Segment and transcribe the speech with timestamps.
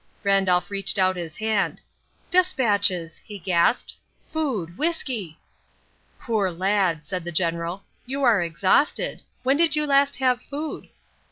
[0.23, 1.79] Randolph reached out his hand.
[2.31, 3.93] "Despatches!" he gasped.
[4.25, 5.37] "Food, whisky!"
[6.19, 9.21] "Poor lad," said the General, "you are exhausted.
[9.43, 10.89] When did you last have food?"